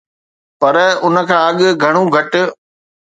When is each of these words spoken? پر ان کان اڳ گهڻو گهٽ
پر 0.59 0.75
ان 1.05 1.15
کان 1.29 1.39
اڳ 1.47 1.57
گهڻو 1.81 2.03
گهٽ 2.13 2.31